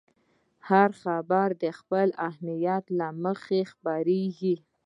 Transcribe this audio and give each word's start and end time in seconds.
هر 0.69 0.89
خبر 1.03 1.47
د 1.63 1.65
خپل 1.79 2.07
اهمیت 2.29 2.83
له 2.99 3.07
مخې 3.23 3.59
خپرېږي. 3.71 4.55